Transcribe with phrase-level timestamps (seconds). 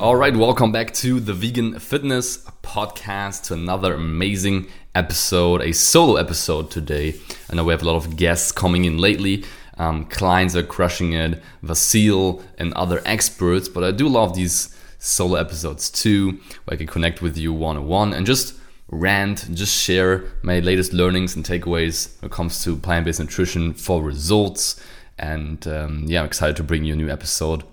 [0.00, 6.16] All right, welcome back to the Vegan Fitness Podcast, to another amazing episode, a solo
[6.16, 7.16] episode today.
[7.50, 9.44] I know we have a lot of guests coming in lately.
[9.76, 15.34] Um, clients are crushing it, Vasil and other experts, but I do love these solo
[15.38, 18.54] episodes too, where I can connect with you one on one and just
[18.88, 23.74] rant, just share my latest learnings and takeaways when it comes to plant based nutrition
[23.74, 24.82] for results.
[25.18, 27.64] And um, yeah, I'm excited to bring you a new episode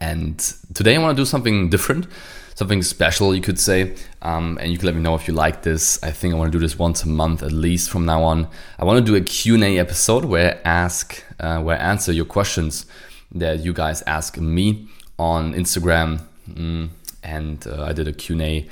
[0.00, 0.38] and
[0.74, 2.06] today I want to do something different,
[2.54, 3.94] something special, you could say.
[4.22, 6.02] Um, and you can let me know if you like this.
[6.02, 8.48] I think I want to do this once a month at least from now on.
[8.78, 12.26] I want to do a Q&A episode where I ask, uh, where I answer your
[12.26, 12.86] questions
[13.32, 14.88] that you guys ask me
[15.18, 16.20] on Instagram.
[16.48, 16.90] Mm,
[17.22, 18.68] and uh, I did a Q&A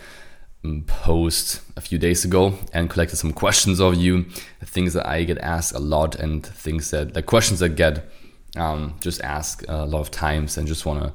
[0.64, 4.24] mm, post a few days ago and collected some questions of you,
[4.64, 8.08] things that I get asked a lot and things that, the questions that get
[8.56, 11.12] um, just ask a lot of times and just want to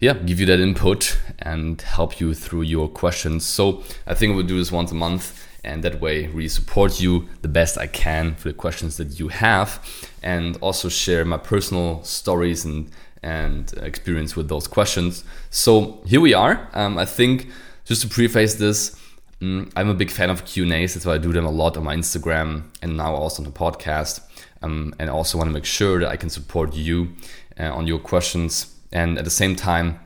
[0.00, 3.44] yeah give you that input and help you through your questions.
[3.44, 7.28] So i think we'll do this once a month and that way really support you
[7.42, 9.78] the best i can for the questions that you have
[10.22, 12.90] and also share my personal stories and
[13.22, 15.24] and experience with those questions.
[15.50, 16.68] So here we are.
[16.72, 17.48] Um, i think
[17.84, 18.96] just to preface this
[19.40, 20.94] mm, i'm a big fan of q and a's.
[20.94, 23.58] That's why i do them a lot on my instagram and now also on the
[23.58, 24.20] podcast
[24.62, 27.14] um, and also want to make sure that I can support you
[27.58, 28.74] uh, on your questions.
[28.92, 30.00] And at the same time,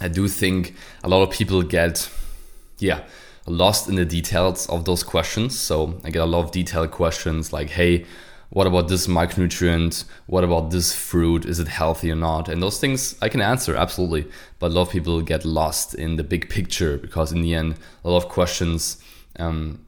[0.00, 2.10] I do think a lot of people get,
[2.78, 3.02] yeah,
[3.46, 5.58] lost in the details of those questions.
[5.58, 8.04] So I get a lot of detailed questions like, hey,
[8.50, 10.04] what about this micronutrient?
[10.26, 11.44] What about this fruit?
[11.44, 12.48] Is it healthy or not?
[12.48, 14.30] And those things I can answer absolutely.
[14.58, 17.76] But a lot of people get lost in the big picture because in the end,
[18.04, 18.98] a lot of questions
[19.38, 19.84] um,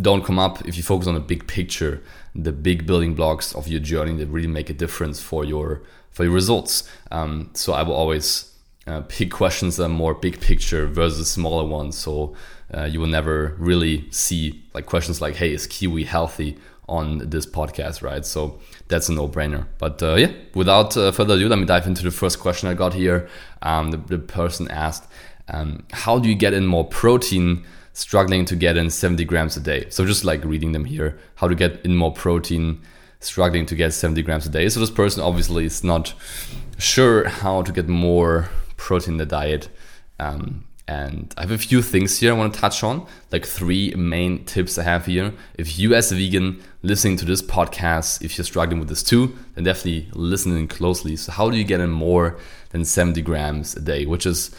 [0.00, 2.02] don't come up if you focus on the big picture,
[2.34, 6.24] the big building blocks of your journey that really make a difference for your for
[6.24, 6.88] your results.
[7.10, 8.52] Um, so I will always
[8.86, 11.96] uh, pick questions that are more big picture versus smaller ones.
[11.96, 12.34] So
[12.72, 17.46] uh, you will never really see like questions like, "Hey, is kiwi healthy?" on this
[17.46, 18.26] podcast, right?
[18.26, 19.66] So that's a no-brainer.
[19.78, 22.74] But uh, yeah, without uh, further ado, let me dive into the first question I
[22.74, 23.26] got here.
[23.62, 25.10] Um, the, the, person asked,
[25.48, 29.60] um, "How do you get in more protein?" Struggling to get in 70 grams a
[29.60, 29.86] day.
[29.88, 32.82] So just like reading them here, how to get in more protein,
[33.20, 34.68] struggling to get 70 grams a day.
[34.68, 36.12] So this person obviously is not
[36.76, 39.68] sure how to get more protein in the diet.
[40.18, 43.94] Um, and I have a few things here I want to touch on, like three
[43.94, 45.32] main tips I have here.
[45.54, 49.34] If you, as a vegan, listening to this podcast, if you're struggling with this too,
[49.54, 51.16] then definitely listen in closely.
[51.16, 52.36] So, how do you get in more
[52.70, 54.54] than 70 grams a day, which is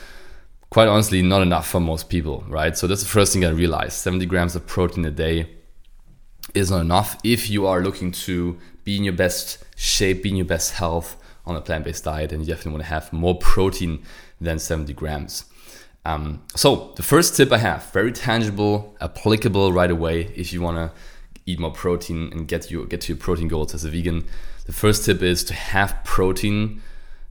[0.69, 2.77] quite honestly not enough for most people, right?
[2.77, 5.49] So that's the first thing I realized 70 grams of protein a day
[6.53, 10.35] is not enough if you are looking to be in your best shape, be in
[10.35, 13.37] your best health on a plant based diet, and you definitely want to have more
[13.37, 14.03] protein
[14.41, 15.45] than 70 grams.
[16.05, 20.77] Um, so, the first tip I have, very tangible, applicable right away if you want
[20.77, 20.91] to
[21.47, 24.25] eat more protein and get you get to your protein goals as a vegan.
[24.65, 26.81] The first tip is to have protein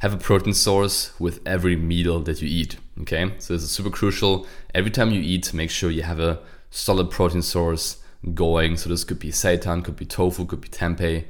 [0.04, 2.76] have a protein source with every meal that you eat.
[3.00, 4.46] Okay, so this is super crucial.
[4.74, 8.02] Every time you eat, make sure you have a solid protein source
[8.34, 8.76] going.
[8.76, 11.24] So this could be seitan, could be tofu, could be tempeh,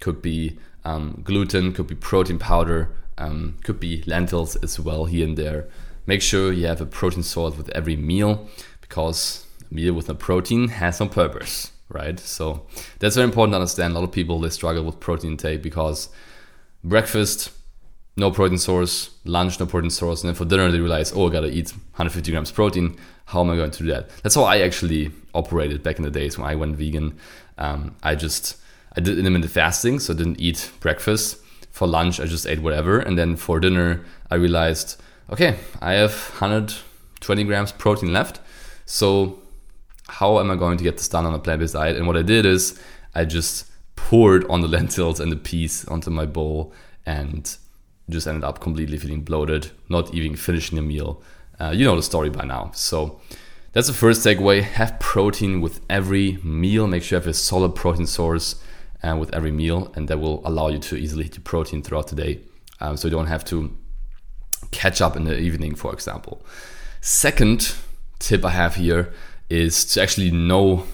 [0.00, 5.26] could be um, gluten, could be protein powder, um, could be lentils as well here
[5.26, 5.66] and there.
[6.04, 8.46] Make sure you have a protein source with every meal
[8.82, 12.20] because a meal with no protein has no purpose, right?
[12.20, 12.66] So
[12.98, 13.92] that's very important to understand.
[13.92, 16.10] A lot of people they struggle with protein intake because
[16.84, 17.52] breakfast
[18.18, 21.32] no protein source, lunch, no protein source, and then for dinner they realize, oh, I
[21.32, 22.96] gotta eat 150 grams protein.
[23.26, 24.10] How am I going to do that?
[24.22, 27.16] That's how I actually operated back in the days when I went vegan.
[27.58, 28.56] Um, I just
[28.96, 31.38] I did intermittent fasting, so I didn't eat breakfast.
[31.70, 35.00] For lunch, I just ate whatever, and then for dinner, I realized,
[35.30, 38.40] okay, I have 120 grams protein left.
[38.84, 39.38] So
[40.08, 41.96] how am I going to get this done on a plant-based diet?
[41.96, 42.80] And what I did is
[43.14, 46.72] I just poured on the lentils and the peas onto my bowl
[47.04, 47.56] and
[48.10, 51.22] just ended up completely feeling bloated, not even finishing a meal.
[51.60, 52.70] Uh, you know the story by now.
[52.74, 53.20] So
[53.72, 54.62] that's the first takeaway.
[54.62, 56.86] Have protein with every meal.
[56.86, 58.56] Make sure you have a solid protein source
[59.02, 62.08] uh, with every meal, and that will allow you to easily hit your protein throughout
[62.08, 62.40] the day.
[62.80, 63.76] Um, so you don't have to
[64.70, 66.42] catch up in the evening, for example.
[67.00, 67.74] Second
[68.18, 69.12] tip I have here
[69.48, 70.84] is to actually know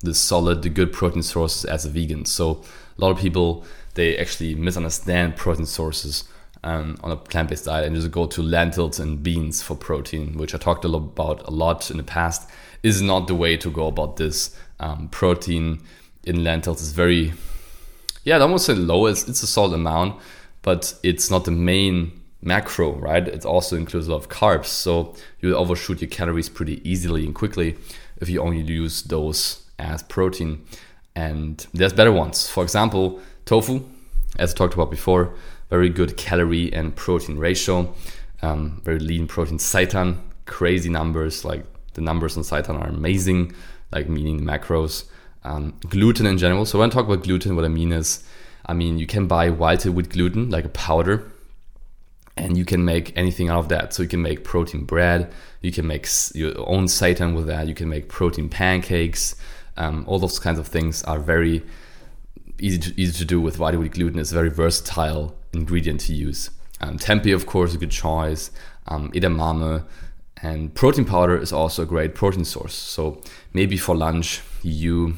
[0.00, 2.24] the solid, the good protein sources as a vegan.
[2.24, 2.62] So
[2.96, 3.64] a lot of people
[3.94, 6.24] they actually misunderstand protein sources
[6.66, 10.52] um, on a plant-based diet and just go to lentils and beans for protein, which
[10.52, 12.50] I talked a lot about a lot in the past.
[12.82, 14.56] Is not the way to go about this.
[14.80, 15.82] Um, protein
[16.24, 17.32] in lentils is very,
[18.24, 19.06] yeah, I almost say low.
[19.06, 20.20] It's, it's a solid amount,
[20.62, 23.26] but it's not the main macro, right?
[23.26, 27.34] It also includes a lot of carbs, so you overshoot your calories pretty easily and
[27.34, 27.76] quickly
[28.20, 30.64] if you only use those as protein.
[31.14, 32.48] And there's better ones.
[32.48, 33.84] For example, tofu,
[34.38, 35.34] as I talked about before,
[35.70, 37.94] very good calorie and protein ratio,
[38.42, 39.58] um, very lean protein.
[39.58, 41.64] Seitan, crazy numbers, like
[41.94, 43.52] the numbers on seitan are amazing,
[43.92, 45.04] like meaning macros.
[45.44, 46.66] Um, gluten in general.
[46.66, 48.24] So when I talk about gluten, what I mean is,
[48.66, 51.30] I mean you can buy vital wheat gluten like a powder,
[52.36, 53.94] and you can make anything out of that.
[53.94, 55.32] So you can make protein bread,
[55.62, 59.36] you can make your own seitan with that, you can make protein pancakes.
[59.76, 61.62] Um, all those kinds of things are very
[62.58, 64.18] easy to, easy to do with vital wheat gluten.
[64.18, 66.50] It's very versatile ingredient to use.
[66.80, 68.50] Um, tempeh, of course, a good choice.
[68.88, 69.84] Um, edamame
[70.42, 72.74] and protein powder is also a great protein source.
[72.74, 73.22] So
[73.52, 75.16] maybe for lunch you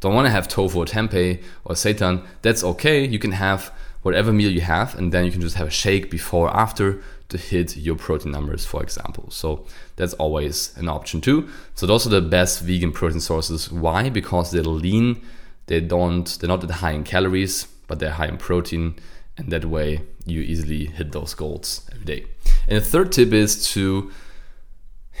[0.00, 2.26] don't want to have tofu or tempeh or seitan.
[2.42, 3.06] That's okay.
[3.06, 3.72] You can have
[4.02, 7.02] whatever meal you have, and then you can just have a shake before or after
[7.28, 9.30] to hit your protein numbers, for example.
[9.30, 9.66] So
[9.96, 11.48] that's always an option too.
[11.74, 13.70] So those are the best vegan protein sources.
[13.70, 14.08] Why?
[14.08, 15.20] Because they're lean,
[15.66, 18.96] they don't they're not that high in calories, but they're high in protein,
[19.40, 22.26] and that way you easily hit those goals every day.
[22.68, 24.10] And the third tip is to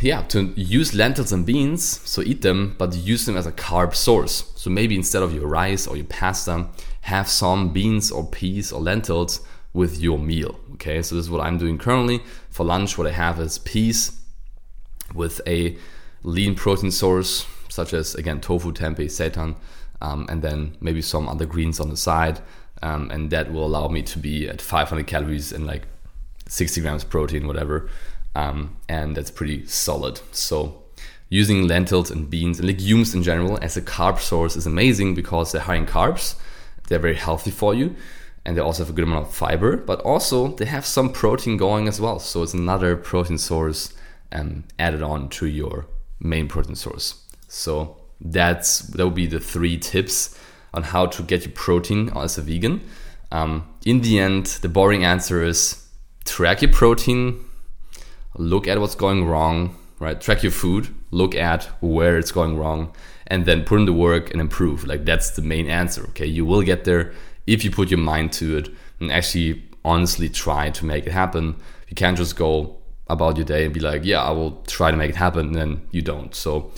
[0.00, 3.94] yeah, to use lentils and beans, so eat them, but use them as a carb
[3.94, 4.50] source.
[4.56, 6.68] So maybe instead of your rice or your pasta,
[7.02, 9.40] have some beans or peas or lentils
[9.74, 10.58] with your meal.
[10.74, 12.22] Okay, so this is what I'm doing currently.
[12.48, 14.18] For lunch, what I have is peas
[15.14, 15.76] with a
[16.22, 19.56] lean protein source, such as again tofu, tempeh, seitan,
[20.00, 22.40] um, and then maybe some other greens on the side.
[22.82, 25.82] Um, and that will allow me to be at 500 calories and like
[26.48, 27.90] 60 grams protein, whatever.
[28.34, 30.20] Um, and that's pretty solid.
[30.32, 30.82] So
[31.28, 35.52] using lentils and beans and legumes in general as a carb source is amazing because
[35.52, 36.36] they're high in carbs
[36.90, 37.96] they're very healthy for you
[38.44, 41.56] and they also have a good amount of fiber, but also they have some protein
[41.56, 42.18] going as well.
[42.18, 43.94] So it's another protein source
[44.32, 45.86] um, added on to your
[46.18, 47.22] main protein source.
[47.48, 50.38] So that's that would be the three tips
[50.72, 52.80] on how to get your protein as a vegan.
[53.32, 55.86] Um, in the end, the boring answer is
[56.24, 57.44] track your protein,
[58.36, 60.20] look at what's going wrong, right?
[60.20, 62.92] Track your food, look at where it's going wrong,
[63.26, 64.84] and then put in the work and improve.
[64.84, 66.04] Like that's the main answer.
[66.08, 67.12] Okay, you will get there
[67.46, 68.68] if you put your mind to it
[69.00, 71.56] and actually honestly try to make it happen.
[71.88, 72.76] You can't just go
[73.08, 75.54] about your day and be like, yeah, I will try to make it happen, and
[75.54, 76.34] then you don't.
[76.34, 76.70] So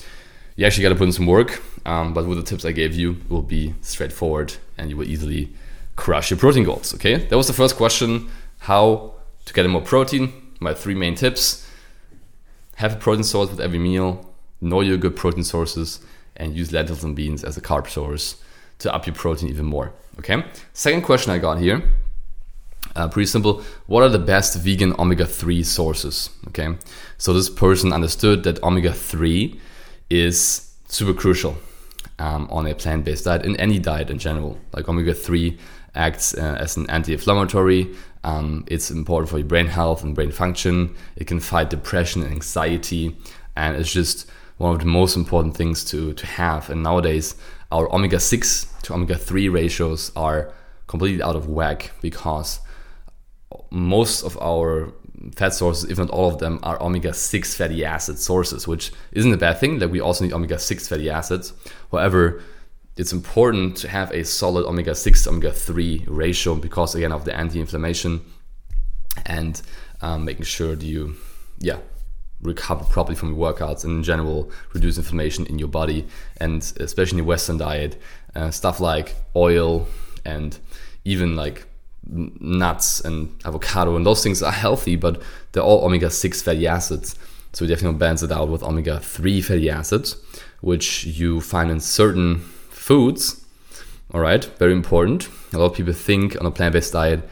[0.56, 1.62] you actually got to put in some work.
[1.84, 5.08] Um, but with the tips I gave you, it will be straightforward, and you will
[5.08, 5.52] easily
[5.96, 6.94] crush your protein goals.
[6.94, 8.30] Okay, that was the first question:
[8.60, 9.14] how
[9.44, 10.32] to get more protein.
[10.60, 11.68] My three main tips:
[12.76, 14.28] have a protein source with every meal.
[14.60, 16.00] Know your good protein sources
[16.36, 18.36] and use lentils and beans as a carb source
[18.78, 19.92] to up your protein even more.
[20.18, 20.44] Okay.
[20.72, 21.82] Second question I got here.
[22.94, 23.62] Uh, pretty simple.
[23.86, 26.30] What are the best vegan omega 3 sources?
[26.48, 26.76] Okay.
[27.18, 29.58] So this person understood that omega 3
[30.10, 31.56] is super crucial
[32.18, 34.58] um, on a plant based diet, in any diet in general.
[34.72, 35.58] Like omega 3
[35.94, 37.94] acts uh, as an anti inflammatory.
[38.24, 40.94] Um, it's important for your brain health and brain function.
[41.16, 43.16] It can fight depression and anxiety.
[43.56, 46.70] And it's just one of the most important things to, to have.
[46.70, 47.34] And nowadays,
[47.70, 50.52] our omega 6 to omega 3 ratios are
[50.86, 52.60] completely out of whack because
[53.70, 54.92] most of our
[55.34, 59.32] fat sources, if not all of them, are omega 6 fatty acid sources, which isn't
[59.32, 59.78] a bad thing.
[59.78, 61.52] Like we also need omega 6 fatty acids.
[61.90, 62.42] However,
[62.96, 67.34] it's important to have a solid omega 6 omega 3 ratio because, again, of the
[67.34, 68.20] anti inflammation
[69.26, 69.62] and
[70.00, 71.16] um, making sure that you,
[71.58, 71.78] yeah,
[72.42, 76.04] recover properly from your workouts and in general reduce inflammation in your body
[76.38, 77.96] and especially in the western diet
[78.34, 79.86] uh, stuff like oil
[80.24, 80.58] and
[81.04, 81.66] even like
[82.06, 87.16] nuts and avocado and those things are healthy but they're all omega-6 fatty acids
[87.52, 90.16] so we definitely balance it out with omega-3 fatty acids
[90.60, 92.38] which you find in certain
[92.70, 93.44] foods
[94.12, 97.22] all right very important a lot of people think on a plant-based diet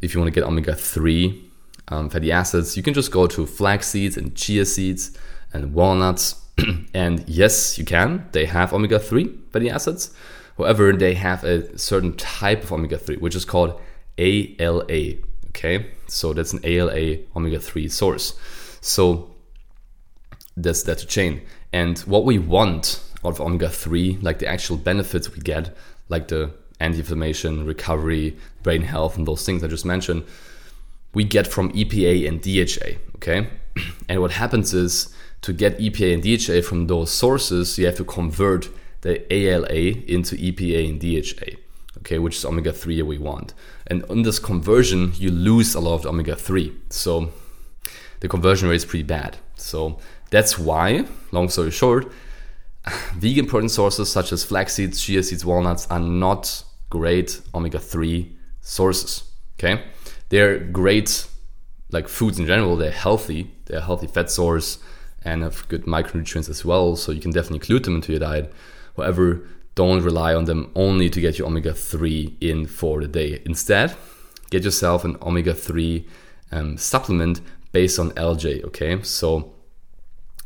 [0.00, 1.44] if you want to get omega-3
[1.88, 5.16] um, fatty acids, you can just go to flax seeds and chia seeds
[5.52, 6.40] and walnuts.
[6.94, 8.28] and yes, you can.
[8.32, 10.14] They have omega 3 fatty acids.
[10.56, 13.80] However, they have a certain type of omega 3, which is called
[14.18, 15.14] ALA.
[15.48, 18.34] Okay, so that's an ALA omega 3 source.
[18.80, 19.34] So
[20.56, 21.42] that's a chain.
[21.72, 25.74] And what we want of omega three, like the actual benefits we get,
[26.08, 30.24] like the anti-inflammation, recovery, brain health, and those things I just mentioned,
[31.14, 33.00] we get from EPA and DHA.
[33.16, 33.48] Okay,
[34.08, 38.04] and what happens is to get EPA and DHA from those sources, you have to
[38.04, 38.68] convert
[39.00, 41.58] the ALA into EPA and DHA.
[42.04, 43.54] Okay, which is omega three we want.
[43.86, 46.74] And in this conversion, you lose a lot of omega three.
[46.90, 47.30] So
[48.20, 49.38] the conversion rate is pretty bad.
[49.56, 49.98] So
[50.30, 52.12] that's why, long story short,
[53.14, 58.36] vegan protein sources such as flax seeds, chia seeds, walnuts are not great omega 3
[58.60, 59.24] sources.
[59.58, 59.82] Okay?
[60.28, 61.26] They're great,
[61.90, 64.78] like foods in general, they're healthy, they're a healthy fat source
[65.24, 66.96] and have good micronutrients as well.
[66.96, 68.52] So you can definitely include them into your diet.
[68.96, 73.42] However, don't rely on them only to get your omega 3 in for the day.
[73.44, 73.94] Instead,
[74.50, 76.06] get yourself an omega 3
[76.52, 77.40] um, supplement
[77.72, 78.62] based on algae.
[78.64, 79.54] Okay, so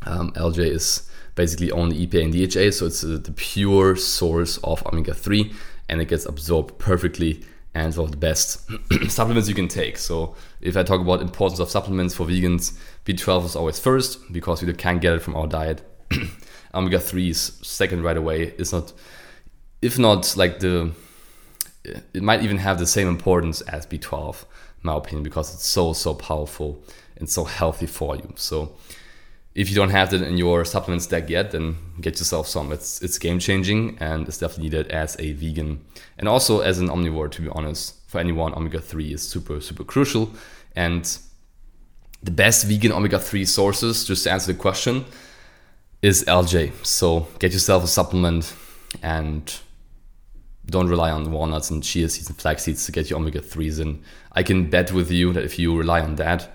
[0.06, 4.84] um, algae is basically only EPA and DHA, so it's uh, the pure source of
[4.86, 5.52] omega 3
[5.88, 7.44] and it gets absorbed perfectly
[7.74, 8.68] and one of the best
[9.08, 9.98] supplements you can take.
[9.98, 14.62] So if I talk about importance of supplements for vegans, B12 is always first because
[14.62, 15.82] we can't get it from our diet.
[16.74, 18.54] omega 3 is second right away.
[18.58, 18.92] It's not,
[19.82, 20.92] if not like the,
[21.84, 24.46] it might even have the same importance as B12, in
[24.82, 26.82] my opinion, because it's so, so powerful
[27.16, 28.32] and so healthy for you.
[28.36, 28.76] So
[29.58, 32.70] if you don't have that in your supplement stack yet, then get yourself some.
[32.70, 35.84] It's it's game changing and it's definitely needed as a vegan
[36.16, 37.28] and also as an omnivore.
[37.32, 40.30] To be honest, for anyone, omega three is super super crucial.
[40.76, 41.04] And
[42.22, 45.04] the best vegan omega three sources, just to answer the question,
[46.02, 46.70] is algae.
[46.84, 48.54] So get yourself a supplement
[49.02, 49.42] and
[50.70, 53.80] don't rely on walnuts and chia seeds and flax seeds to get your omega 3s
[53.80, 54.02] in.
[54.32, 56.48] I can bet with you that if you rely on that,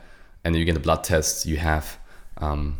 [0.43, 1.98] and you get a blood test, you have
[2.38, 2.77] um,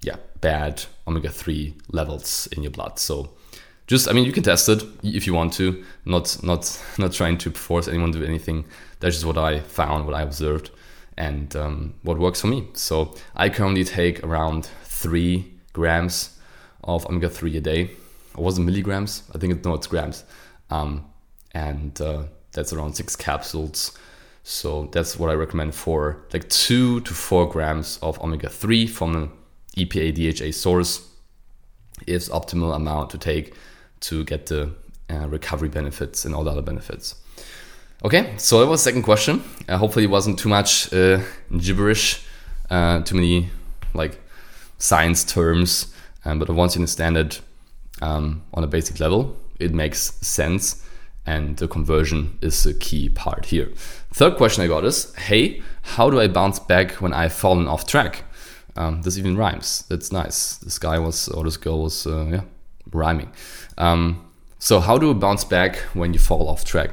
[0.00, 2.98] yeah bad omega three levels in your blood.
[2.98, 3.30] So
[3.86, 5.84] just I mean you can test it if you want to.
[6.04, 8.64] Not not not trying to force anyone to do anything.
[9.00, 10.70] That's just what I found, what I observed,
[11.16, 12.68] and um, what works for me.
[12.74, 16.38] So I currently take around three grams
[16.82, 17.90] of omega three a day.
[18.36, 19.22] Or was it milligrams?
[19.32, 20.24] I think it's no, it's grams.
[20.70, 21.06] Um,
[21.52, 23.96] and uh, that's around six capsules
[24.46, 29.16] so that's what I recommend for like two to four grams of omega 3 from
[29.16, 29.30] an
[29.78, 31.08] EPA DHA source
[32.06, 33.54] is optimal amount to take
[34.00, 34.70] to get the
[35.08, 37.14] uh, recovery benefits and all the other benefits.
[38.04, 39.42] Okay, so that was second question.
[39.66, 41.20] Uh, hopefully, it wasn't too much uh,
[41.56, 42.22] gibberish,
[42.68, 43.48] uh, too many
[43.94, 44.20] like
[44.76, 45.94] science terms,
[46.26, 47.40] um, but once you understand it
[48.02, 50.84] um, on a basic level, it makes sense
[51.26, 53.70] and the conversion is a key part here.
[54.12, 57.86] Third question I got is Hey, how do I bounce back when I've fallen off
[57.86, 58.24] track?
[58.76, 59.84] Um, this even rhymes.
[59.88, 60.56] That's nice.
[60.56, 62.42] This guy was, or this girl was, uh, yeah,
[62.92, 63.30] rhyming.
[63.78, 64.24] Um,
[64.58, 66.90] so, how do you bounce back when you fall off track?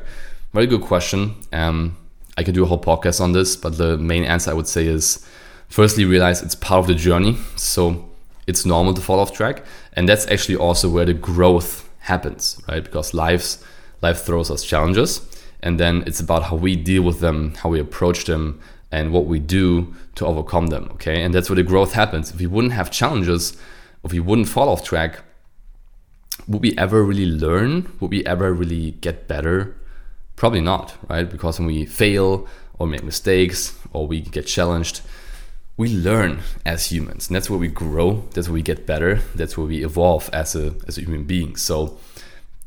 [0.54, 1.36] Very good question.
[1.52, 1.98] Um,
[2.38, 4.86] I could do a whole podcast on this, but the main answer I would say
[4.86, 5.26] is
[5.70, 7.38] firstly, realize it's part of the journey.
[7.56, 8.10] So,
[8.48, 9.64] it's normal to fall off track.
[9.94, 12.84] And that's actually also where the growth happens, right?
[12.84, 13.64] Because life's
[14.02, 15.22] life throws us challenges
[15.62, 18.60] and then it's about how we deal with them how we approach them
[18.92, 21.22] and what we do to overcome them okay?
[21.22, 22.32] And that's where the growth happens.
[22.32, 23.56] If we wouldn't have challenges
[24.04, 25.24] if we wouldn't fall off track
[26.48, 27.92] would we ever really learn?
[28.00, 29.76] Would we ever really get better?
[30.36, 31.30] Probably not right?
[31.30, 32.48] Because when we fail
[32.80, 35.02] or make mistakes or we get challenged
[35.82, 39.58] we learn as humans and that's where we grow that's where we get better that's
[39.58, 41.98] where we evolve as a as a human being so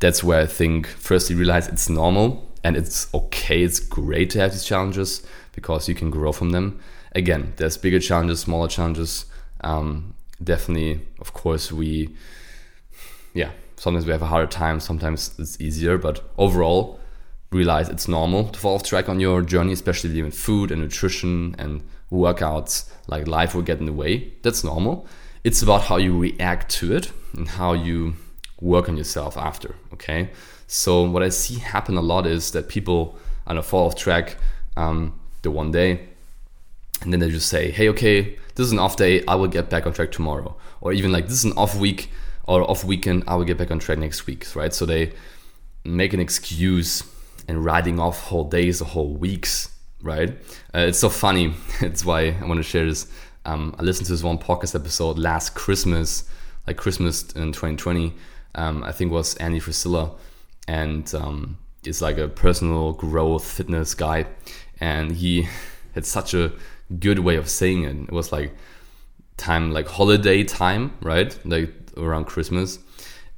[0.05, 2.27] that's where I think first you realize it's normal
[2.63, 6.81] and it's okay, it's great to have these challenges because you can grow from them.
[7.13, 9.27] Again, there's bigger challenges, smaller challenges.
[9.63, 12.15] Um, definitely, of course, we,
[13.35, 16.99] yeah, sometimes we have a harder time, sometimes it's easier, but overall,
[17.51, 21.55] realize it's normal to fall off track on your journey, especially with food and nutrition
[21.59, 22.91] and workouts.
[23.07, 24.33] Like life will get in the way.
[24.43, 25.07] That's normal.
[25.43, 28.15] It's about how you react to it and how you
[28.61, 29.75] work on yourself after.
[29.93, 30.31] Okay.
[30.67, 34.37] So what I see happen a lot is that people on a fall off track
[34.77, 36.09] um, the one day,
[37.03, 39.23] and then they just say, "Hey, okay, this is an off day.
[39.27, 42.11] I will get back on track tomorrow," or even like, "This is an off week
[42.45, 43.25] or off weekend.
[43.27, 44.73] I will get back on track next week." Right.
[44.73, 45.13] So they
[45.85, 47.03] make an excuse
[47.47, 49.69] and writing off whole days or whole weeks.
[50.05, 50.31] Right.
[50.75, 51.55] Uh, it's so funny.
[51.81, 53.11] it's why I want to share this.
[53.45, 56.29] Um, I listened to this one podcast episode last Christmas,
[56.67, 58.15] like Christmas in 2020
[58.55, 60.13] um, I think was Andy Frisella,
[60.69, 64.27] and um, is like a personal growth fitness guy,
[64.81, 65.49] and he
[65.95, 66.53] had such a
[66.99, 67.97] good way of saying it.
[67.97, 68.55] It was like
[69.37, 71.37] time like holiday time, right?
[71.45, 72.79] Like around Christmas.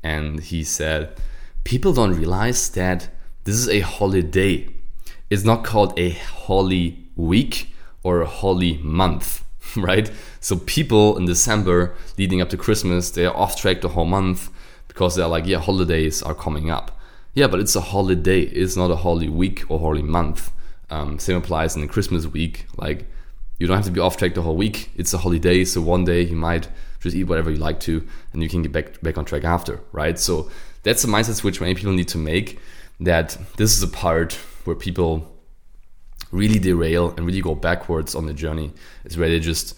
[0.02, 1.16] And he said,
[1.64, 3.08] People don't realize that
[3.44, 4.68] this is a holiday.
[5.28, 9.45] It's not called a holy week or a holy month,
[9.76, 10.11] right?
[10.40, 14.50] So people in December leading up to Christmas, they are off track the whole month
[14.87, 16.99] because they're like, yeah, holidays are coming up.
[17.35, 18.40] Yeah, but it's a holiday.
[18.40, 20.52] It's not a holy week or holy month.
[20.88, 22.66] Um, same applies in the Christmas week.
[22.76, 23.06] Like
[23.59, 24.90] you don't have to be off track the whole week.
[24.97, 26.68] It's a holiday, so one day you might
[27.00, 29.80] just eat whatever you like to, and you can get back back on track after,
[29.92, 30.18] right?
[30.18, 30.50] So
[30.83, 32.59] that's a mindset switch many people need to make.
[33.00, 35.32] That this is a part where people
[36.32, 38.73] really derail and really go backwards on the journey.
[39.04, 39.75] is where they just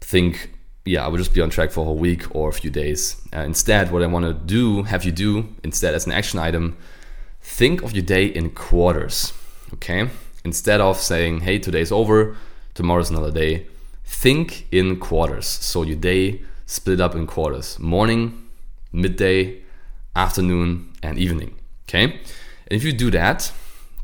[0.00, 0.50] think,
[0.84, 3.16] yeah, I will just be on track for a whole week or a few days.
[3.34, 6.76] Uh, instead, what I want to do, have you do instead as an action item,
[7.40, 9.32] think of your day in quarters.
[9.72, 10.08] Okay,
[10.44, 12.36] instead of saying, hey, today's over
[12.74, 13.66] tomorrow's another day.
[14.04, 15.46] Think in quarters.
[15.46, 18.48] So your day split up in quarters morning,
[18.92, 19.62] midday,
[20.16, 21.56] afternoon, and evening.
[21.86, 22.04] Okay?
[22.04, 23.52] And if you do that,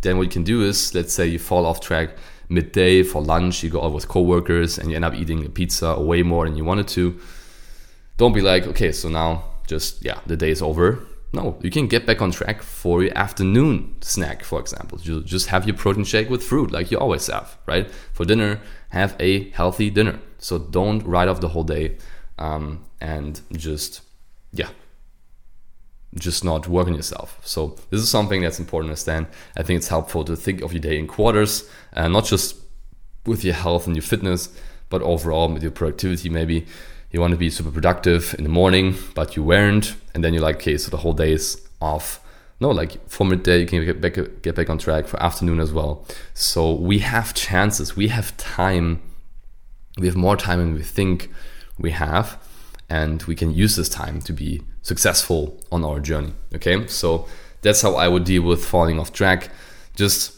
[0.07, 2.11] then what you can do is let's say you fall off track
[2.49, 6.01] midday for lunch, you go out with coworkers and you end up eating a pizza
[6.01, 7.19] way more than you wanted to.
[8.17, 11.07] Don't be like, okay, so now just yeah, the day is over.
[11.33, 14.99] No, you can get back on track for your afternoon snack, for example.
[15.03, 17.91] You just have your protein shake with fruit like you always have, right?
[18.13, 18.61] For dinner,
[18.91, 20.21] have a healthy dinner.
[20.39, 21.99] So don't write off the whole day
[22.39, 24.03] um, and just,
[24.53, 24.69] yeah,
[26.19, 27.39] just not work on yourself.
[27.45, 29.27] So this is something that's important to understand.
[29.57, 32.57] I think it's helpful to think of your day in quarters, and not just
[33.27, 34.49] with your health and your fitness,
[34.89, 36.65] but overall with your productivity maybe
[37.11, 40.43] you want to be super productive in the morning, but you weren't, and then you're
[40.43, 42.21] like, okay, so the whole day is off.
[42.61, 45.73] No, like for midday, you can get back get back on track for afternoon as
[45.73, 46.07] well.
[46.35, 49.03] So we have chances, we have time,
[49.99, 51.31] we have more time than we think
[51.79, 52.39] we have,
[52.89, 56.33] and we can use this time to be successful on our journey.
[56.55, 57.27] Okay, so
[57.63, 59.51] that's how I would deal with falling off track.
[59.97, 60.33] Just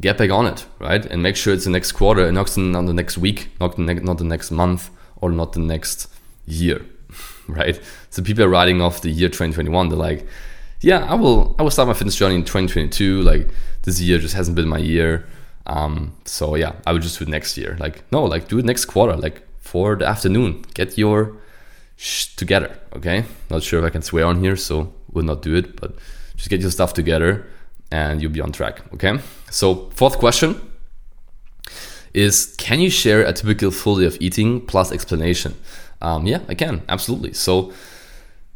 [0.00, 1.04] get back on it, right?
[1.04, 2.46] And make sure it's the next quarter and not
[2.86, 6.08] the next week, not the, ne- not the next month, or not the next
[6.46, 6.84] year,
[7.48, 7.80] right?
[8.10, 9.88] So people are writing off the year 2021.
[9.88, 10.26] They're like,
[10.80, 13.22] yeah, I will, I will start my fitness journey in 2022.
[13.22, 13.48] Like
[13.82, 15.26] this year just hasn't been my year.
[15.66, 17.76] Um, so yeah, I would just do it next year.
[17.80, 20.64] Like no, like do it next quarter, like for the afternoon.
[20.74, 21.36] Get your
[21.96, 22.76] sh- together.
[22.96, 25.80] Okay, not sure if I can swear on here, so we'll not do it.
[25.80, 25.96] But
[26.36, 27.46] just get your stuff together,
[27.90, 28.82] and you'll be on track.
[28.94, 29.18] Okay.
[29.50, 30.60] So fourth question
[32.12, 35.54] is can you share a typical full day of eating plus explanation?
[36.00, 37.32] Um, yeah, I can, absolutely.
[37.32, 37.72] So,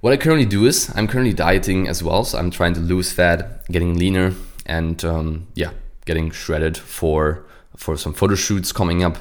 [0.01, 2.23] what I currently do is I'm currently dieting as well.
[2.25, 4.35] So, I'm trying to lose fat, getting leaner,
[4.66, 5.71] and um, yeah,
[6.05, 7.44] getting shredded for
[7.77, 9.18] for some photo shoots coming up.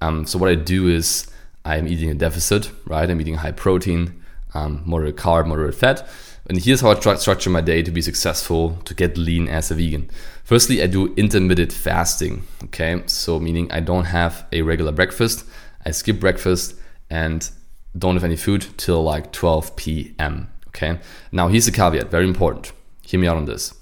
[0.00, 1.30] Um, so, what I do is
[1.64, 3.08] I'm eating a deficit, right?
[3.10, 4.22] I'm eating high protein,
[4.54, 6.08] um, moderate carb, moderate fat.
[6.48, 9.74] And here's how I structure my day to be successful, to get lean as a
[9.74, 10.10] vegan.
[10.44, 12.44] Firstly, I do intermittent fasting.
[12.64, 15.44] Okay, so meaning I don't have a regular breakfast,
[15.84, 16.74] I skip breakfast
[17.10, 17.50] and
[17.96, 20.48] don't have any food till like 12 p.m.
[20.68, 20.98] Okay,
[21.32, 22.72] now here's the caveat, very important.
[23.02, 23.74] Hear me out on this.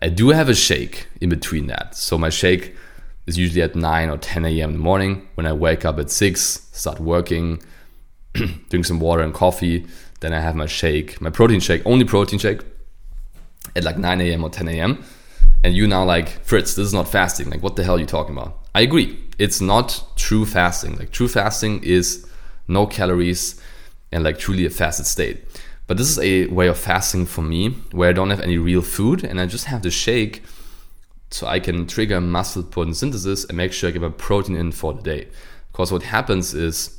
[0.00, 1.94] I do have a shake in between that.
[1.94, 2.74] So my shake
[3.26, 4.70] is usually at 9 or 10 a.m.
[4.70, 5.28] in the morning.
[5.34, 7.62] When I wake up at 6, start working,
[8.32, 9.86] drink some water and coffee,
[10.20, 12.60] then I have my shake, my protein shake, only protein shake
[13.76, 14.44] at like 9 a.m.
[14.44, 15.04] or 10 a.m
[15.64, 17.48] and you now like Fritz, this is not fasting.
[17.48, 18.58] Like, what the hell are you talking about?
[18.74, 19.18] I agree.
[19.38, 20.96] It's not true fasting.
[20.96, 22.26] Like, true fasting is
[22.68, 23.60] no calories
[24.12, 25.42] and like truly a fasted state.
[25.86, 28.82] But this is a way of fasting for me where I don't have any real
[28.82, 30.42] food and I just have the shake
[31.34, 34.70] so I can trigger muscle protein synthesis and make sure I get my protein in
[34.70, 35.26] for the day.
[35.72, 36.96] Because what happens is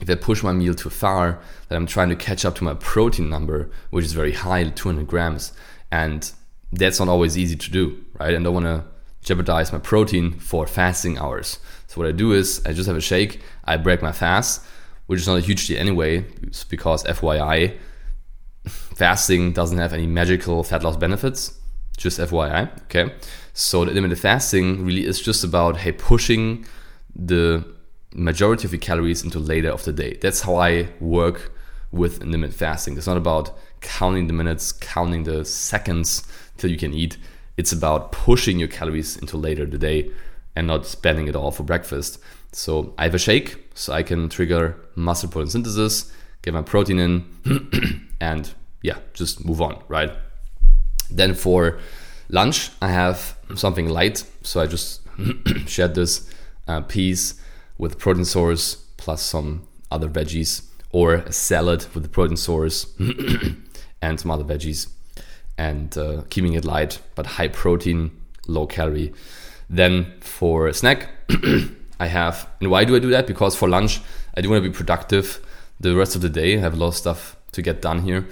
[0.00, 2.72] if I push my meal too far, that I'm trying to catch up to my
[2.72, 5.52] protein number, which is very high, 200 grams,
[5.92, 6.32] and
[6.72, 8.32] that's not always easy to do, right?
[8.32, 8.84] And I don't want to
[9.22, 11.58] jeopardize my protein for fasting hours.
[11.86, 14.64] So what I do is I just have a shake, I break my fast,
[15.04, 16.24] which is not a huge deal anyway,
[16.70, 17.76] because FYI,
[18.66, 21.60] fasting doesn't have any magical fat loss benefits.
[21.96, 23.14] Just FYI, okay?
[23.52, 26.66] So the intermittent fasting really is just about hey pushing
[27.14, 27.64] the
[28.12, 30.18] majority of your calories into later of the day.
[30.20, 31.52] That's how I work
[31.92, 32.96] with intermittent fasting.
[32.96, 36.26] It's not about counting the minutes, counting the seconds
[36.56, 37.16] till you can eat.
[37.56, 40.10] It's about pushing your calories into later the day
[40.56, 42.18] and not spending it all for breakfast.
[42.52, 46.98] So I have a shake, so I can trigger muscle protein synthesis, get my protein
[46.98, 48.52] in, and
[48.82, 50.12] yeah, just move on, right?
[51.10, 51.78] Then for
[52.28, 54.24] lunch, I have something light.
[54.42, 55.00] So I just
[55.66, 56.28] shared this
[56.66, 57.34] uh, piece
[57.78, 62.86] with protein source, plus some other veggies, or a salad with the protein source
[64.02, 64.88] and some other veggies,
[65.58, 68.10] and uh, keeping it light but high protein,
[68.46, 69.12] low calorie.
[69.68, 71.08] Then for snack,
[72.00, 73.26] I have, and why do I do that?
[73.26, 74.00] Because for lunch,
[74.36, 75.44] I do want to be productive
[75.80, 76.56] the rest of the day.
[76.56, 78.26] I have a lot of stuff to get done here.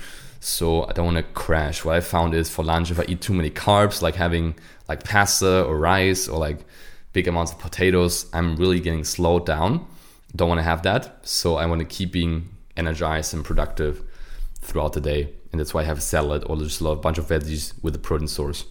[0.45, 1.85] So I don't want to crash.
[1.85, 4.57] What I found is for lunch, if I eat too many carbs, like having
[4.89, 6.65] like pasta or rice or like
[7.13, 9.87] big amounts of potatoes, I'm really getting slowed down.
[10.35, 11.25] Don't want to have that.
[11.25, 14.03] So I want to keep being energized and productive
[14.61, 15.33] throughout the day.
[15.53, 18.01] And that's why I have a salad or just a bunch of veggies with a
[18.01, 18.65] protein source.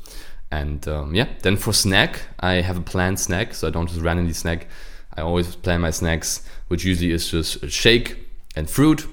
[0.51, 3.53] And um, yeah, then for snack, I have a planned snack.
[3.53, 4.67] So I don't just randomly snack.
[5.15, 8.17] I always plan my snacks, which usually is just a shake
[8.57, 9.07] and fruit.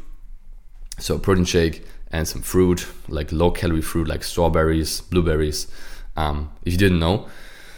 [0.98, 5.66] So protein shake and some fruit, like low calorie fruit, like strawberries, blueberries.
[6.16, 7.28] Um, if you didn't know,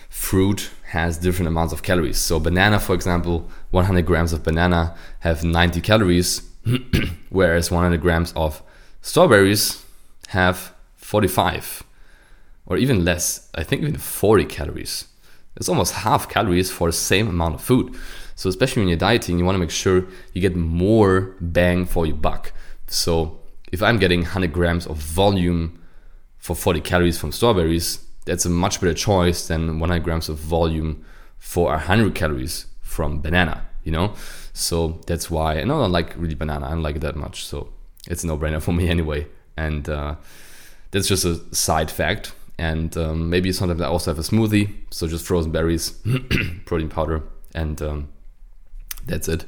[0.08, 2.18] fruit has different amounts of calories.
[2.18, 6.42] So banana, for example, 100 grams of banana have 90 calories,
[7.30, 8.62] whereas 100 grams of
[9.02, 9.84] strawberries
[10.28, 11.82] have 45
[12.66, 13.50] or even less.
[13.54, 15.06] I think even 40 calories.
[15.56, 17.96] It's almost half calories for the same amount of food.
[18.36, 22.06] So especially when you're dieting, you want to make sure you get more bang for
[22.06, 22.52] your buck.
[22.86, 23.39] So
[23.72, 25.80] if I'm getting 100 grams of volume
[26.38, 31.04] for 40 calories from strawberries, that's a much better choice than 100 grams of volume
[31.38, 34.14] for 100 calories from banana, you know?
[34.52, 37.44] So that's why, and I don't like really banana, I don't like it that much.
[37.44, 37.72] So
[38.08, 39.26] it's no brainer for me anyway.
[39.56, 40.16] And uh,
[40.90, 42.32] that's just a side fact.
[42.58, 45.92] And um, maybe sometimes I also have a smoothie, so just frozen berries,
[46.66, 47.22] protein powder,
[47.54, 48.08] and um,
[49.06, 49.46] that's it.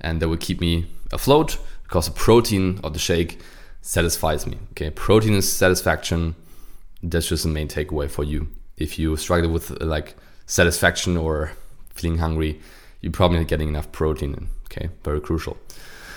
[0.00, 3.40] And that will keep me afloat because the protein of the shake
[3.82, 4.58] satisfies me.
[4.72, 6.34] Okay, protein is satisfaction.
[7.02, 8.48] That's just the main takeaway for you.
[8.76, 10.14] If you struggle with like
[10.46, 11.52] satisfaction or
[11.94, 12.60] feeling hungry,
[13.00, 14.48] you're probably not getting enough protein.
[14.66, 15.56] Okay, very crucial.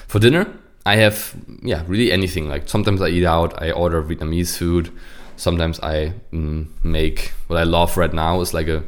[0.08, 0.48] For dinner,
[0.86, 2.50] I have yeah really anything.
[2.50, 3.62] Like sometimes I eat out.
[3.62, 4.92] I order Vietnamese food.
[5.36, 8.84] Sometimes I mm, make what I love right now is like a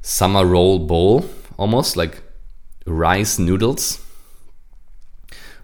[0.00, 2.22] summer roll bowl, almost like
[2.86, 4.04] rice noodles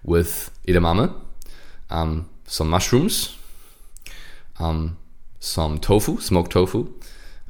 [0.03, 1.13] with edamame.
[1.89, 3.35] Um, some mushrooms,
[4.59, 4.95] um,
[5.39, 6.93] some tofu, smoked tofu,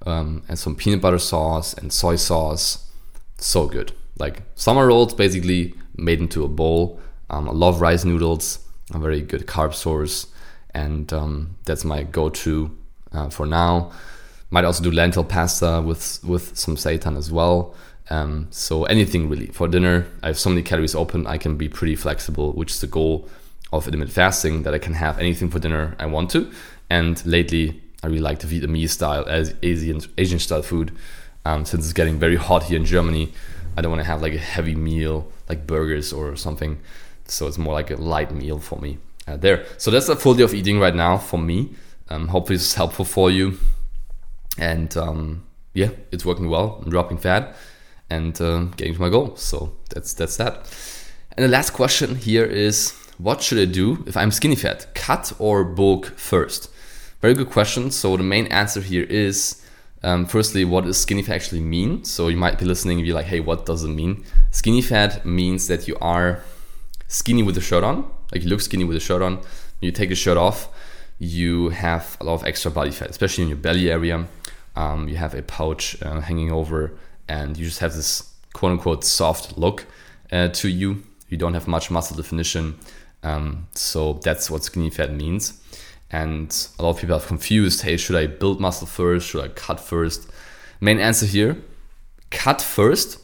[0.06, 2.90] um, and some peanut butter sauce and soy sauce.
[3.38, 3.92] So good.
[4.18, 7.02] Like summer rolls, basically made into a bowl.
[7.30, 8.60] Um, I love rice noodles,
[8.94, 10.28] a very good carb source,
[10.74, 12.72] and um, that's my go-to
[13.12, 13.92] uh, for now.
[14.52, 17.76] Might also do lentil pasta with with some seitan as well.
[18.10, 20.06] Um, so anything really for dinner.
[20.22, 21.28] I have so many calories open.
[21.28, 23.28] I can be pretty flexible, which is the goal
[23.74, 26.52] of intermittent fasting that I can have anything for dinner I want to.
[26.90, 30.92] And lately, I really like the Vietnamese style, as Asian Asian style food.
[31.46, 33.34] Um, since it's getting very hot here in Germany,
[33.76, 36.80] I don't want to have like a heavy meal like burgers or something.
[37.26, 39.66] So it's more like a light meal for me uh, there.
[39.78, 41.76] So that's a full day of eating right now for me.
[42.10, 43.58] Um, hopefully, it's helpful for you.
[44.58, 46.80] And um, yeah, it's working well.
[46.84, 47.56] I'm dropping fat
[48.10, 49.36] and uh, getting to my goal.
[49.36, 50.70] So that's that's that.
[51.36, 54.88] And the last question here is what should I do if I'm skinny fat?
[54.96, 56.70] Cut or bulk first?
[57.22, 57.92] Very good question.
[57.92, 59.64] So the main answer here is
[60.04, 62.04] um, firstly, what does skinny fat actually mean?
[62.04, 64.26] So you might be listening and be like, hey, what does it mean?
[64.52, 66.44] Skinny fat means that you are
[67.08, 69.38] skinny with a shirt on, like you look skinny with a shirt on.
[69.38, 69.46] When
[69.82, 70.68] you take a shirt off,
[71.20, 74.28] you have a lot of extra body fat, especially in your belly area.
[74.76, 76.92] Um, you have a pouch uh, hanging over,
[77.30, 79.86] and you just have this quote unquote soft look
[80.32, 81.04] uh, to you.
[81.30, 82.78] You don't have much muscle definition.
[83.24, 85.60] Um, so that's what skinny fat means.
[86.12, 89.28] And a lot of people are confused hey, should I build muscle first?
[89.28, 90.30] Should I cut first?
[90.80, 91.58] Main answer here
[92.30, 93.20] cut first,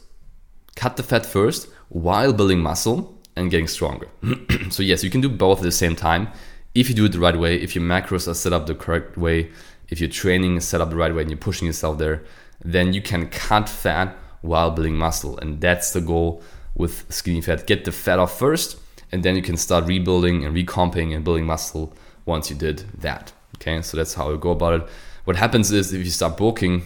[0.76, 4.08] cut the fat first while building muscle and getting stronger.
[4.70, 6.28] so, yes, you can do both at the same time
[6.74, 9.16] if you do it the right way, if your macros are set up the correct
[9.16, 9.50] way,
[9.88, 12.22] if your training is set up the right way and you're pushing yourself there,
[12.64, 15.36] then you can cut fat while building muscle.
[15.38, 16.42] And that's the goal
[16.74, 17.66] with skinny fat.
[17.66, 18.79] Get the fat off first
[19.12, 21.92] and then you can start rebuilding and recomping and building muscle
[22.26, 23.32] once you did that.
[23.56, 24.88] Okay, so that's how I go about it.
[25.24, 26.82] What happens is if you start bulking,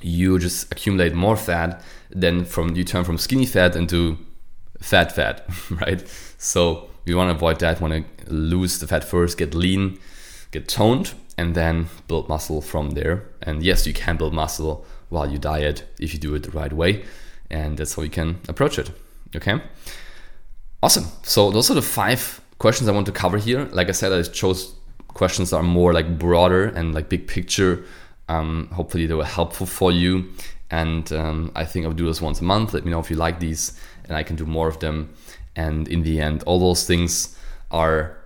[0.00, 1.82] you just accumulate more fat.
[2.10, 4.18] Then from you turn from skinny fat into
[4.80, 6.06] fat fat, right?
[6.38, 7.80] So you want to avoid that.
[7.80, 9.98] Want to lose the fat first, get lean,
[10.50, 13.24] get toned, and then build muscle from there.
[13.42, 16.72] And yes, you can build muscle while you diet if you do it the right
[16.72, 17.04] way,
[17.50, 18.90] and that's how you can approach it.
[19.34, 19.60] Okay.
[20.82, 21.06] Awesome.
[21.22, 23.64] So those are the five questions I want to cover here.
[23.72, 24.74] Like I said, I chose
[25.08, 27.84] questions that are more like broader and like big picture.
[28.28, 30.30] Um, hopefully they were helpful for you.
[30.70, 32.74] And um, I think I'll do this once a month.
[32.74, 35.14] Let me know if you like these, and I can do more of them.
[35.54, 37.38] And in the end, all those things
[37.70, 38.18] are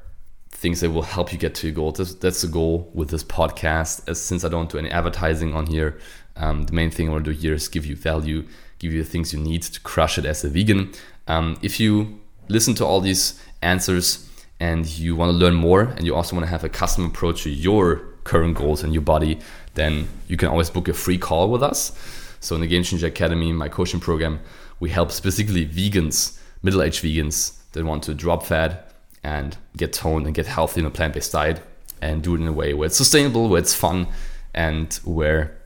[0.50, 1.92] things that will help you get to your goal.
[1.92, 4.08] That's, that's the goal with this podcast.
[4.08, 5.98] As since I don't do any advertising on here,
[6.36, 8.46] um, the main thing I want to do here is give you value,
[8.78, 10.92] give you the things you need to crush it as a vegan.
[11.28, 16.04] Um, if you listen to all these answers and you want to learn more, and
[16.04, 19.38] you also want to have a custom approach to your current goals and your body,
[19.74, 21.96] then you can always book a free call with us.
[22.40, 24.40] So in the Game Changer Academy, my coaching program,
[24.78, 30.34] we help specifically vegans, middle-aged vegans that want to drop fat and get toned and
[30.34, 31.60] get healthy in a plant-based diet
[32.02, 34.06] and do it in a way where it's sustainable, where it's fun,
[34.54, 35.56] and where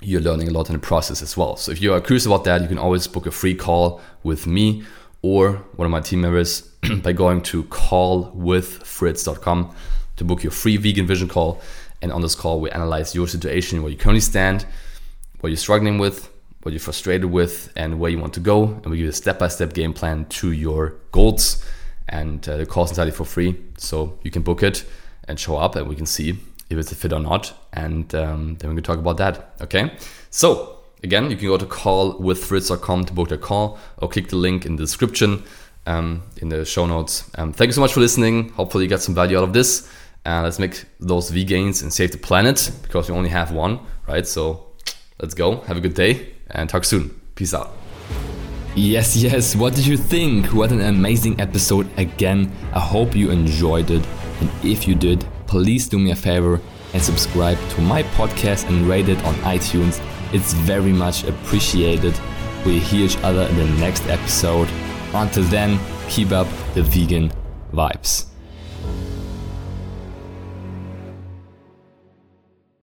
[0.00, 1.56] you're learning a lot in the process as well.
[1.56, 4.46] So if you are curious about that, you can always book a free call with
[4.46, 4.84] me
[5.24, 6.60] or one of my team members
[7.02, 9.74] by going to callwithfritz.com
[10.16, 11.62] to book your free vegan vision call.
[12.02, 14.66] And on this call, we analyze your situation, where you currently stand,
[15.40, 16.30] what you're struggling with,
[16.62, 18.64] what you're frustrated with, and where you want to go.
[18.64, 21.64] And we give you a step by step game plan to your goals.
[22.06, 23.58] And uh, the is entirely for free.
[23.78, 24.84] So you can book it
[25.26, 27.54] and show up, and we can see if it's a fit or not.
[27.72, 29.54] And um, then we can talk about that.
[29.62, 29.96] Okay.
[30.28, 30.73] So
[31.04, 34.76] again, you can go to callwithfritz.com to book a call or click the link in
[34.76, 35.44] the description
[35.86, 37.30] um, in the show notes.
[37.36, 38.48] Um, thank you so much for listening.
[38.50, 39.88] Hopefully, you got some value out of this.
[40.26, 43.78] Uh, let's make those V gains and save the planet because we only have one,
[44.08, 44.26] right?
[44.26, 44.66] So
[45.20, 45.60] let's go.
[45.68, 47.20] Have a good day and talk soon.
[47.34, 47.70] Peace out.
[48.74, 49.54] Yes, yes.
[49.54, 50.46] What did you think?
[50.46, 52.50] What an amazing episode again.
[52.72, 54.04] I hope you enjoyed it.
[54.40, 56.60] And if you did, please do me a favor
[56.94, 60.00] and subscribe to my podcast and rate it on iTunes.
[60.34, 62.18] It's very much appreciated.
[62.66, 64.68] We hear each other in the next episode.
[65.14, 67.30] Until then, keep up the vegan
[67.72, 68.33] vibes.